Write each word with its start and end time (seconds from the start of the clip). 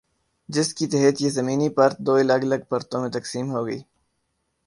جس 0.49 0.73
کی 0.73 0.87
تحت 0.87 1.21
یہ 1.21 1.29
زمینی 1.29 1.69
پرت 1.69 1.97
دو 1.97 2.13
الگ 2.15 2.41
الگ 2.41 2.61
پرتوں 2.69 3.01
میں 3.01 3.09
تقسیم 3.09 3.51
ہوگی۔ 3.51 3.79